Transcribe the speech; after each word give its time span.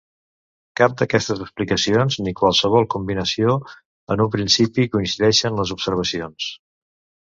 Cap 0.79 0.95
d'aquestes 1.01 1.43
explicacions, 1.45 2.17
ni 2.29 2.33
qualsevol 2.41 2.89
combinació, 2.95 3.55
en 4.17 4.27
un 4.29 4.35
principi 4.41 4.91
coincideixen 4.99 5.65
les 5.65 5.79
observacions. 5.81 6.55